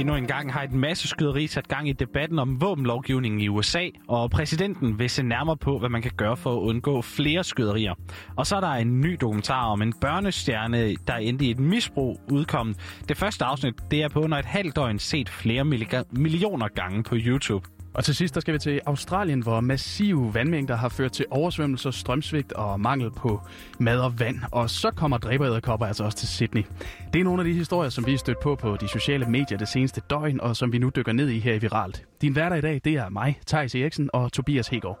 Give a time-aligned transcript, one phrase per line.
[0.00, 3.88] Endnu en gang har et masse skyderi sat gang i debatten om våbenlovgivningen i USA,
[4.08, 7.94] og præsidenten vil se nærmere på, hvad man kan gøre for at undgå flere skyderier.
[8.36, 12.20] Og så er der en ny dokumentar om en børnestjerne, der endte i et misbrug
[12.30, 13.02] udkommet.
[13.08, 15.64] Det første afsnit, det er på under et halvt døgn set flere
[16.10, 17.79] millioner gange på YouTube.
[17.94, 21.90] Og til sidst der skal vi til Australien, hvor massive vandmængder har ført til oversvømmelser,
[21.90, 23.40] strømsvigt og mangel på
[23.78, 24.38] mad og vand.
[24.52, 26.64] Og så kommer dræberæderkopper altså også til Sydney.
[27.12, 29.58] Det er nogle af de historier, som vi har stødt på på de sociale medier
[29.58, 32.04] det seneste døgn, og som vi nu dykker ned i her i Viralt.
[32.20, 34.98] Din hverdag i dag, det er mig, Thijs Eriksen og Tobias Hegård.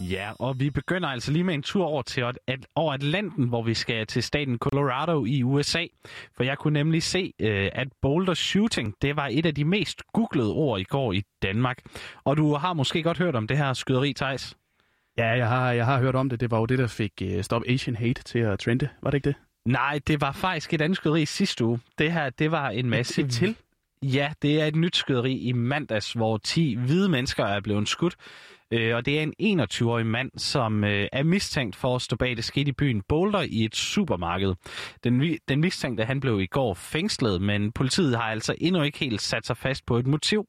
[0.00, 3.62] Ja, og vi begynder altså lige med en tur over til at, over Atlanten, hvor
[3.62, 5.86] vi skal til staten Colorado i USA.
[6.36, 10.02] For jeg kunne nemlig se, øh, at boulder shooting, det var et af de mest
[10.12, 11.78] googlede ord i går i Danmark.
[12.24, 14.56] Og du har måske godt hørt om det her skyderi, Thijs?
[15.18, 16.40] Ja, jeg har, jeg har hørt om det.
[16.40, 18.88] Det var jo det, der fik uh, Stop Asian Hate til at trende.
[19.02, 19.36] Var det ikke det?
[19.64, 21.80] Nej, det var faktisk et andet skyderi sidste uge.
[21.98, 23.20] Det her, det var en masse...
[23.20, 23.56] Et, et til?
[24.02, 28.16] Ja, det er et nyt skyderi i mandags, hvor 10 hvide mennesker er blevet skudt.
[28.70, 32.36] Øh, og det er en 21-årig mand, som øh, er mistænkt for at stå bag
[32.36, 34.54] det skete i byen Boulder i et supermarked.
[35.04, 39.22] Den, den mistænkte han blev i går fængslet, men politiet har altså endnu ikke helt
[39.22, 40.46] sat sig fast på et motiv.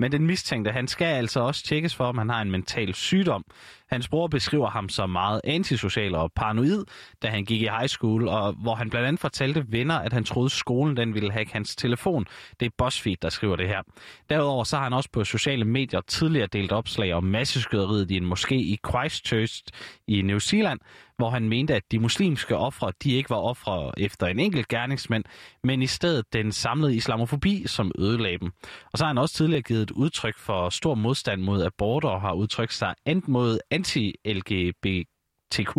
[0.00, 3.44] Men den mistænkte, han skal altså også tjekkes for, om han har en mental sygdom.
[3.90, 6.84] Hans bror beskriver ham som meget antisocial og paranoid,
[7.22, 10.24] da han gik i high school, og hvor han blandt andet fortalte venner, at han
[10.24, 12.26] troede, skolen den ville hacke hans telefon.
[12.60, 13.82] Det er BuzzFeed, der skriver det her.
[14.30, 18.32] Derudover så har han også på sociale medier tidligere delt opslag om masseskyderiet i en
[18.32, 19.62] moské i Christchurch
[20.08, 20.80] i New Zealand,
[21.20, 25.24] hvor han mente, at de muslimske ofre, de ikke var ofre efter en enkelt gerningsmand,
[25.64, 28.52] men i stedet den samlede islamofobi, som ødelagde dem.
[28.92, 32.20] Og så har han også tidligere givet et udtryk for stor modstand mod aborter og
[32.20, 35.74] har udtrykt sig enten mod anti-LGBTQ.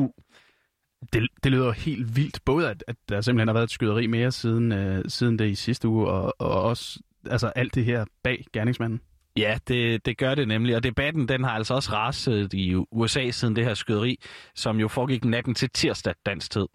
[1.14, 4.32] Det, det lyder helt vildt, både at, at der simpelthen har været et skyderi mere
[4.32, 8.46] siden, øh, siden det i sidste uge, og, og også altså alt det her bag
[8.54, 9.02] gerningsmanden.
[9.38, 13.32] Ja, det, det gør det nemlig, og debatten den har altså også raset i USA
[13.32, 14.20] siden det her skyderi,
[14.56, 16.68] som jo foregik natten til tirsdag dansk tid.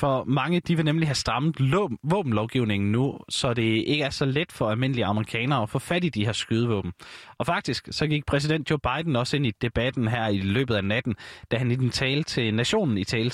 [0.00, 1.56] For mange de vil nemlig have strammet
[2.02, 6.08] våbenlovgivningen nu, så det ikke er så let for almindelige amerikanere at få fat i
[6.08, 6.92] de her skydevåben.
[7.38, 10.84] Og faktisk så gik præsident Joe Biden også ind i debatten her i løbet af
[10.84, 11.14] natten,
[11.50, 13.30] da han i den tale til nationen i tale,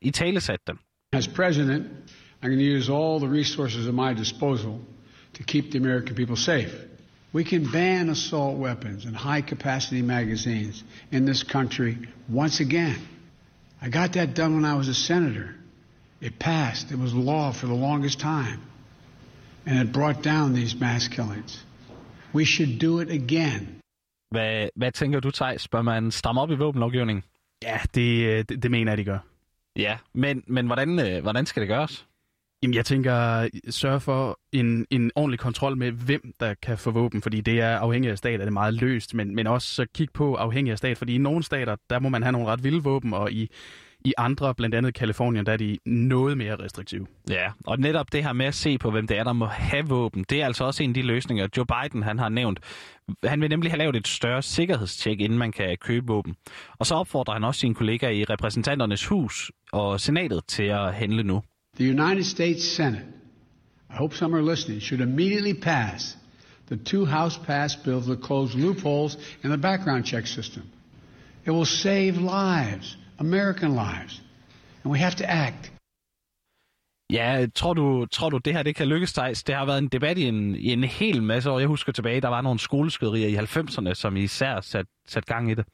[0.00, 0.72] i tale satte.
[1.12, 1.86] As president,
[2.42, 4.72] I'm going to use all the resources at my disposal
[5.34, 6.93] to keep the American people safe.
[7.34, 12.98] We can ban assault weapons and high capacity magazines in this country once again.
[13.82, 15.48] I got that done when I was a senator.
[16.20, 16.92] It passed.
[16.92, 18.60] It was law for the longest time.
[19.66, 21.64] And it brought down these mass killings.
[22.32, 23.80] We should do it again.
[24.30, 25.68] Hvad, hvad tænker du, Thijs?
[25.68, 27.24] Bør man stramme op i våbenlovgivningen?
[27.62, 29.18] Ja, det, det, det mener jeg, de gør.
[29.76, 32.06] Ja, men, men hvordan, øh, hvordan skal det gøres?
[32.64, 37.22] Jamen, jeg tænker, sørge for en, en ordentlig kontrol med, hvem der kan få våben,
[37.22, 40.08] fordi det er afhængig af stat, er det meget løst, men, men også så kig
[40.14, 42.82] på afhængig af stat, fordi i nogle stater, der må man have nogle ret vilde
[42.82, 43.50] våben, og i,
[44.04, 47.06] i andre, blandt andet Kalifornien, der er de noget mere restriktive.
[47.30, 49.88] Ja, og netop det her med at se på, hvem det er, der må have
[49.88, 52.60] våben, det er altså også en af de løsninger, Joe Biden han har nævnt.
[53.24, 56.34] Han vil nemlig have lavet et større sikkerhedstjek, inden man kan købe våben.
[56.78, 61.22] Og så opfordrer han også sine kollegaer i repræsentanternes hus og senatet til at handle
[61.22, 61.42] nu.
[61.76, 63.06] The United States Senate,
[63.90, 66.16] I hope some are listening, should immediately pass
[66.68, 70.62] the two House passed bills that close loopholes in the background check system.
[71.46, 74.20] It will save lives, American lives,
[74.82, 75.70] and we have to act.
[77.10, 79.42] Ja, tror du, tror du, det her det kan lykkes, Thijs?
[79.42, 81.58] Det har været en debat i en, i en hel masse år.
[81.58, 85.54] Jeg husker tilbage, der var nogle skoleskyderier i 90'erne, som især sat, sat gang i
[85.54, 85.64] det.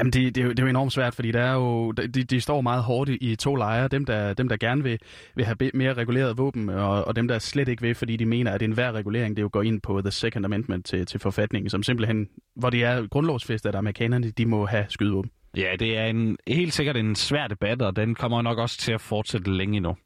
[0.00, 2.08] Jamen, det, det, er jo, det er jo enormt svært, fordi der er jo, de,
[2.08, 3.88] de står meget hårdt i, to lejre.
[3.88, 4.98] Dem der, dem, der gerne vil,
[5.34, 8.52] vil have mere reguleret våben, og, og dem, der slet ikke vil, fordi de mener,
[8.52, 11.82] at enhver regulering, det jo går ind på The Second Amendment til, til forfatningen, som
[11.82, 15.30] simpelthen, hvor det er grundlovsfest, at amerikanerne, de må have skydevåben.
[15.56, 18.92] Ja, det er en, helt sikkert en svær debat, og den kommer nok også til
[18.92, 19.96] at fortsætte længe endnu.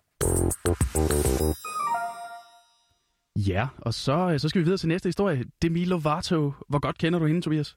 [3.48, 5.44] Ja, og så, så skal vi videre til næste historie.
[5.62, 6.52] Demi Lovato.
[6.68, 7.76] Hvor godt kender du hende, Tobias?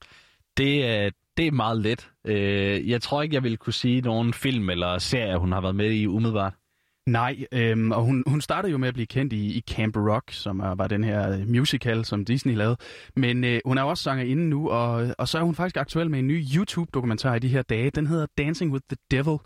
[0.57, 2.09] Det er, det er meget let.
[2.25, 5.75] Øh, jeg tror ikke, jeg ville kunne sige nogen film eller serie, hun har været
[5.75, 6.53] med i umiddelbart.
[7.07, 10.31] Nej, øhm, og hun, hun startede jo med at blive kendt i, i Camp Rock,
[10.31, 12.77] som er, var den her øh, musical, som Disney lavede.
[13.15, 16.19] Men øh, hun er også sangerinde nu, og, og så er hun faktisk aktuel med
[16.19, 17.89] en ny YouTube-dokumentar i de her dage.
[17.89, 19.37] Den hedder Dancing with the Devil.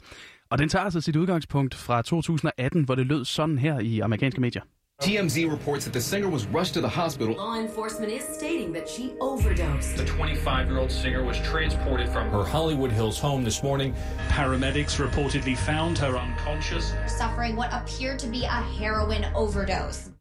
[0.50, 4.42] Og den tager altså sit udgangspunkt fra 2018, hvor det lød sådan her i amerikanske
[4.42, 4.62] medier.
[5.02, 7.36] TMZ reports that the singer was rushed to the hospital.
[7.36, 9.98] Law enforcement is stating that she overdosed.
[9.98, 13.96] The 25 year old singer was transported from her Hollywood Hills home this morning.
[14.30, 16.94] Paramedics reportedly found her unconscious.
[17.08, 20.12] Suffering what appeared to be a heroin overdose.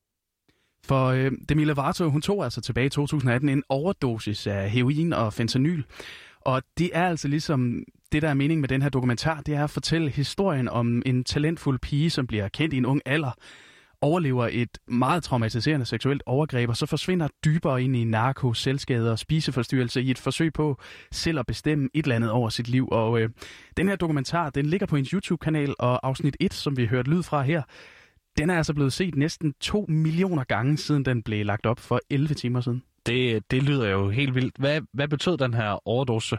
[0.84, 5.32] For øh, Demi Lovato, hun tog altså tilbage i 2018 en overdosis af heroin og
[5.32, 5.84] fentanyl.
[6.40, 9.64] Og det er altså ligesom det, der er meningen med den her dokumentar, det er
[9.64, 13.30] at fortælle historien om en talentfuld pige, som bliver kendt i en ung alder,
[14.02, 19.18] overlever et meget traumatiserende seksuelt overgreb, og så forsvinder dybere ind i narko, selvskade og
[19.18, 20.80] spiseforstyrrelse i et forsøg på
[21.12, 22.88] selv at bestemme et eller andet over sit liv.
[22.92, 23.30] Og øh,
[23.76, 27.22] den her dokumentar, den ligger på en YouTube-kanal, og afsnit 1, som vi hørte lyd
[27.22, 27.62] fra her,
[28.38, 32.00] den er altså blevet set næsten 2 millioner gange, siden den blev lagt op for
[32.10, 32.82] 11 timer siden.
[33.06, 34.56] Det, det lyder jo helt vildt.
[34.58, 36.38] Hvad, hvad betød den her overdose?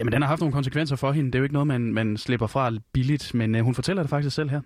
[0.00, 1.30] Jamen, den har haft nogle konsekvenser for hende.
[1.30, 4.10] Det er jo ikke noget, man, man slipper fra billigt, men uh, hun fortæller det
[4.10, 4.60] faktisk selv her.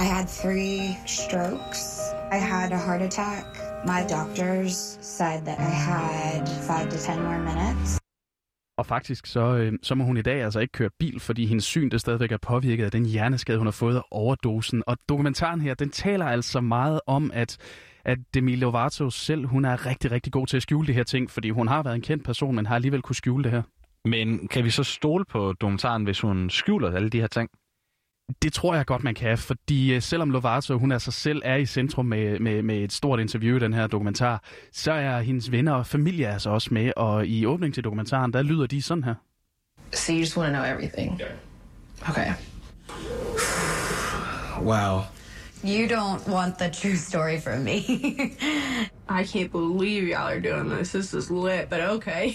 [0.00, 1.80] I had three strokes.
[2.32, 3.46] I had a heart attack.
[3.84, 8.00] My doctors said that I had five to ten more minutes.
[8.78, 11.64] Og faktisk så, øh, så må hun i dag altså ikke køre bil, fordi hendes
[11.64, 14.82] syn det stadigvæk er påvirket af den hjerneskade, hun har fået af overdosen.
[14.86, 17.56] Og dokumentaren her, den taler altså meget om, at
[18.04, 21.30] at Demi Lovato selv, hun er rigtig, rigtig god til at skjule de her ting,
[21.30, 23.62] fordi hun har været en kendt person, men har alligevel kunne skjule det her.
[24.04, 27.50] Men kan vi så stole på dokumentaren, hvis hun skjuler alle de her ting?
[28.42, 31.66] Det tror jeg godt, man kan, fordi øh, selvom Lovato, hun altså selv er i
[31.66, 34.42] centrum med, med, med et stort interview i den her dokumentar,
[34.72, 38.42] så er hendes venner og familie altså også med, og i åbning til dokumentaren, der
[38.42, 39.14] lyder de sådan her.
[39.92, 41.20] So you just want to know everything?
[41.20, 41.30] Yeah.
[42.08, 42.32] Okay.
[44.62, 45.00] Wow.
[45.64, 47.78] You don't want the true story from me.
[49.20, 50.92] I can't believe y'all are doing this.
[50.92, 52.30] This is lit, but okay.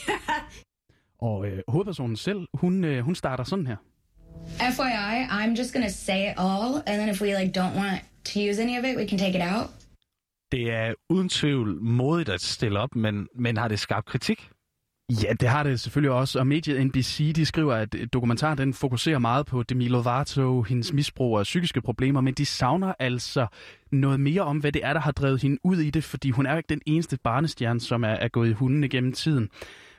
[1.19, 3.75] Og øh, hovedpersonen selv, hun, øh, hun starter sådan her.
[4.59, 8.39] FYI, I'm just gonna say it all, and then if we like don't want to
[8.39, 9.69] use any of it, we can take it out.
[10.51, 14.50] Det er uden tvivl modigt at stille op, men, men har det skabt kritik?
[15.10, 16.40] Ja, det har det selvfølgelig også.
[16.40, 20.94] Og mediet NBC, de skriver, at øh, dokumentaren den fokuserer meget på Demi Lovato, hendes
[20.94, 23.48] misbrug og psykiske problemer, men de savner altså
[23.92, 26.46] noget mere om, hvad det er, der har drevet hende ud i det, fordi hun
[26.46, 29.50] er jo ikke den eneste barnestjerne, som er, er gået i hunden gennem tiden.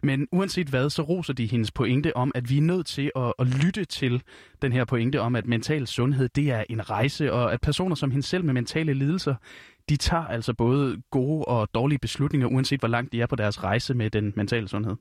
[0.02, 3.32] Men uanset hvad, så roser de hendes pointe om, at vi er nødt til at,
[3.38, 4.22] at lytte til
[4.62, 8.10] den her pointe om, at mental sundhed, det er en rejse, og at personer som
[8.10, 9.34] hende selv med mentale lidelser,
[9.88, 13.64] de tager altså både gode og dårlige beslutninger, uanset hvor langt de er på deres
[13.64, 14.96] rejse med den mentale sundhed.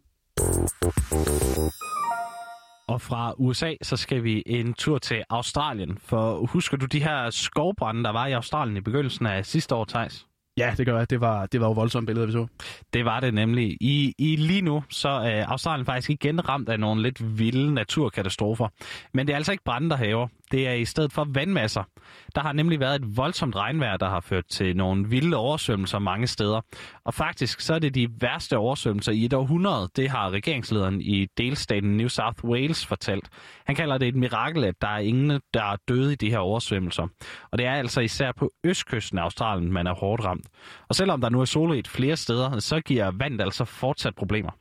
[2.87, 5.97] Og fra USA, så skal vi en tur til Australien.
[5.97, 9.85] For husker du de her skovbrænde, der var i Australien i begyndelsen af sidste år,
[9.85, 10.25] Thijs?
[10.57, 11.09] Ja, det gør jeg.
[11.09, 12.47] Det var, det var jo voldsomme billeder, vi så.
[12.93, 13.77] Det var det nemlig.
[13.81, 18.67] I, i lige nu så er Australien faktisk igen ramt af nogle lidt vilde naturkatastrofer.
[19.13, 20.27] Men det er altså ikke brænde, der haver.
[20.51, 21.83] Det er i stedet for vandmasser.
[22.35, 26.27] Der har nemlig været et voldsomt regnvejr, der har ført til nogle vilde oversvømmelser mange
[26.27, 26.61] steder.
[27.03, 29.89] Og faktisk så er det de værste oversvømmelser i et århundrede.
[29.95, 33.29] Det har regeringslederen i delstaten New South Wales fortalt.
[33.65, 36.39] Han kalder det et mirakel, at der er ingen, der er døde i de her
[36.39, 37.07] oversvømmelser.
[37.51, 40.47] Og det er altså især på østkysten af Australien, man er hårdt ramt.
[40.89, 44.51] Og selvom der nu er solrigt flere steder, så giver vand altså fortsat problemer.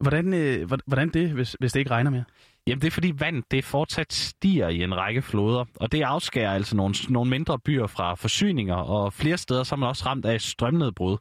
[0.00, 2.24] Hvordan, øh, hvordan det, hvis, hvis det ikke regner mere?
[2.68, 6.52] Jamen det er fordi vand det fortsat stiger i en række floder, og det afskærer
[6.52, 10.24] altså nogle, nogle mindre byer fra forsyninger, og flere steder så er man også ramt
[10.24, 11.16] af strømnedbrud.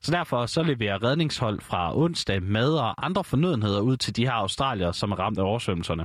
[0.00, 4.32] Så derfor så leverer redningshold fra onsdag mad og andre fornødenheder ud til de her
[4.32, 6.04] australier, som er ramt af oversvømmelserne.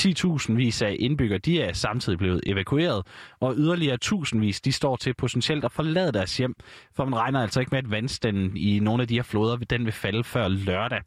[0.00, 3.06] 10.000 vis af indbyggere de er samtidig blevet evakueret,
[3.40, 6.54] og yderligere tusindvis de står til potentielt at forlade deres hjem,
[6.96, 9.84] for man regner altså ikke med, at vandstanden i nogle af de her floder den
[9.84, 11.00] vil falde før lørdag.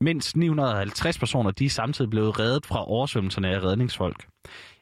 [0.00, 4.26] Mindst 950 personer de er samtidig blevet reddet fra oversvømmelserne af redningsfolk.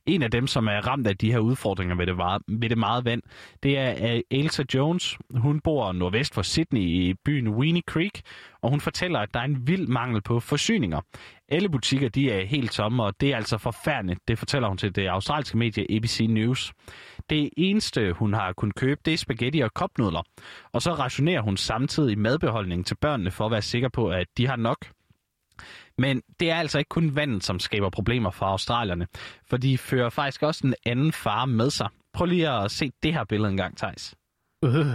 [0.06, 2.78] En af dem, som er ramt af de her udfordringer ved det, meget, ved det
[2.78, 3.22] meget vand,
[3.62, 5.18] det er Elsa Jones.
[5.34, 8.20] Hun bor nordvest for Sydney i byen Weenie Creek,
[8.62, 11.00] og hun fortæller, at der er en vild mangel på forsyninger.
[11.48, 14.20] Alle butikker de er helt tomme, og det er altså forfærdeligt.
[14.28, 16.72] Det fortæller hun til det australske medie ABC News.
[17.30, 20.22] Det eneste, hun har kunnet købe, det er spaghetti og kopnudler.
[20.72, 24.46] Og så rationerer hun samtidig madbeholdningen til børnene for at være sikker på, at de
[24.46, 24.86] har nok.
[25.98, 29.06] Men det er altså ikke kun vandet, som skaber problemer for australierne,
[29.50, 31.88] for de fører faktisk også en anden fare med sig.
[32.12, 34.14] Prøv lige at se det her billede en gang, Thijs.
[34.64, 34.86] Øh,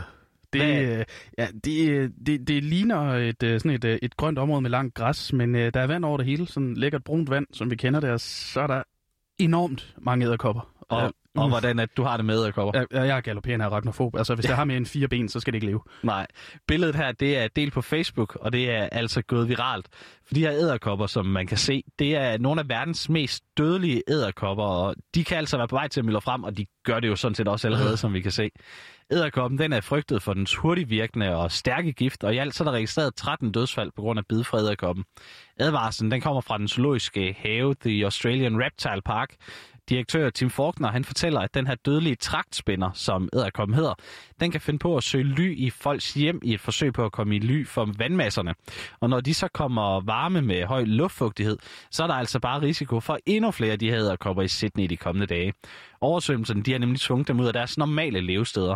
[0.54, 1.06] det, øh,
[1.38, 4.94] ja, det, det, det ligner et, øh, sådan et, øh, et grønt område med langt
[4.96, 7.76] græs, men øh, der er vand over det hele, sådan lækkert brunt vand, som vi
[7.76, 8.84] kender det, og så er der
[9.38, 10.75] enormt mange æderkopper.
[10.90, 11.52] Og, Ja, ja, og mm.
[11.52, 12.80] hvordan at du har det med æderkopper.
[12.80, 14.16] Jeg, jeg er galopperende arachnofob.
[14.16, 15.82] Altså, hvis jeg har mere end fire ben, så skal det ikke leve.
[16.04, 16.28] Nej.
[16.68, 19.88] Billedet her, det er delt på Facebook, og det er altså gået viralt.
[20.28, 24.04] For de her æderkopper, som man kan se, det er nogle af verdens mest dødelige
[24.08, 27.00] æderkopper, og de kan altså være på vej til at mylde frem, og de gør
[27.00, 28.52] det jo sådan set også allerede, som vi kan se.
[29.12, 32.64] Æderkoppen, den er frygtet for dens hurtigt virkende og stærke gift, og i alt så
[32.64, 35.06] er der registreret 13 dødsfald på grund af bid fra æderkoppen.
[35.60, 39.36] Advarslen, den kommer fra den zoologiske have, The Australian Reptile Park,
[39.90, 43.94] Direktør Tim Faulkner, han fortæller, at den her dødelige traktspænder, som æderkoppen hedder,
[44.40, 47.12] den kan finde på at søge ly i folks hjem i et forsøg på at
[47.12, 48.54] komme i ly for vandmasserne.
[49.00, 51.58] Og når de så kommer varme med høj luftfugtighed,
[51.92, 54.86] så er der altså bare risiko for endnu flere af de her æderkopper i Sydney
[54.86, 55.54] de kommende dage.
[56.02, 58.76] Oversvømmelserne, de har nemlig tvunget dem ud af deres normale levesteder.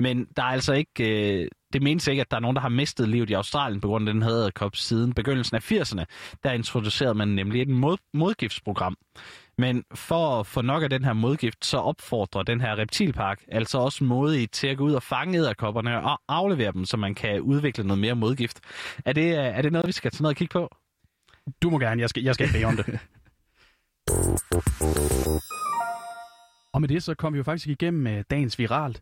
[0.00, 2.68] Men der er altså ikke, øh, det menes ikke, at der er nogen, der har
[2.68, 6.04] mistet livet i Australien på grund af den her æderkop siden begyndelsen af 80'erne.
[6.44, 8.96] Der introducerede man nemlig et mod, modgiftsprogram.
[9.60, 13.78] Men for at få nok af den her modgift, så opfordrer den her reptilpark altså
[13.78, 17.40] også modige til at gå ud og fange æderkopperne og aflevere dem, så man kan
[17.40, 18.60] udvikle noget mere modgift.
[19.04, 20.76] Er det, øh, er det noget, vi skal tage noget og kigge på?
[21.62, 22.86] Du må gerne, jeg skal, jeg skal bede om det.
[26.74, 29.00] Og med det så kom vi jo faktisk igennem øh, dagens viralt.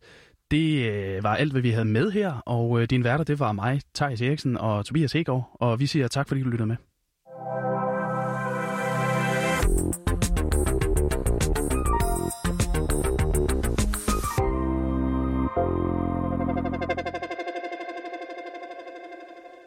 [0.51, 3.81] Det øh, var alt, hvad vi havde med her, og din værter, det var mig,
[3.95, 6.77] Thijs Eriksen og Tobias Hegård, og vi siger tak, fordi du lyttede med.